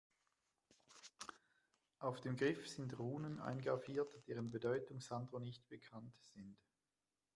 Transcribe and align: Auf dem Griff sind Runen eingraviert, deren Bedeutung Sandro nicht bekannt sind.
Auf 1.99 2.21
dem 2.21 2.35
Griff 2.35 2.67
sind 2.67 2.97
Runen 2.97 3.39
eingraviert, 3.39 4.11
deren 4.27 4.49
Bedeutung 4.49 4.99
Sandro 4.99 5.37
nicht 5.37 5.69
bekannt 5.69 6.15
sind. 6.33 6.57